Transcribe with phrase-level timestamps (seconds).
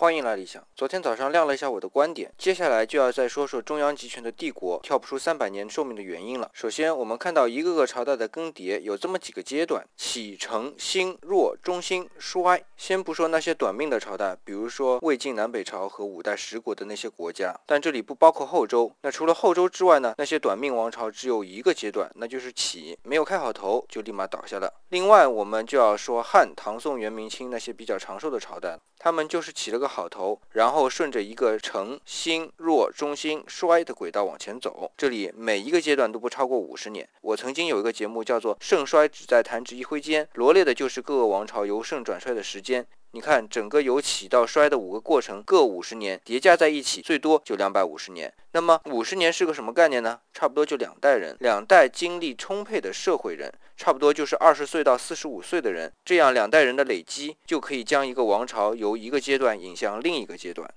[0.00, 0.66] 欢迎来理想。
[0.74, 6.50] 昨天早上亮了一下我的观点，接下来就要再说说中央集权的帝国跳不出三百年寿命的原因了。
[6.54, 12.64] 首先，我们看到一个个朝代的更迭有这么几个阶段：起、承、兴、弱、中兴、衰。
[12.78, 18.90] 先不说那些短命的朝代，比如说魏晋南北朝和五代十国的那些国家，但这里不包括后周。
[19.02, 20.14] 那除了后周之外呢？
[20.16, 24.72] 那些短命王朝只有一个阶段，那就是起，没有开好头就立马倒下了。
[24.88, 29.89] 另外，我们就要说汉、唐、宋、元、明清那些比较长寿的朝代，他们就是起了个。
[29.90, 34.92] 好头，然后顺着一个成、兴、弱、中心、衰的轨道往前走。
[34.96, 37.08] 这里每一个阶段都不超过五十年。
[37.22, 42.86] 我曾经有一个节目叫做《盛衰只在弹指一挥间》，罗列的就是各个王朝由盛转衰的时间。
[43.12, 48.32] 你看，整个由起到衰的五个过程各五十年，叠加在一起，最多就两百五十年。
[48.52, 50.20] 那么五十年是个什么概念呢？
[50.32, 55.92] 差不多就两代人，两代精力充沛的社会人，差不多就是二十岁到四十五岁的人。
[56.04, 60.68] 这样两代人的累积，就可以将一个王朝由一个阶段引向另一个阶段。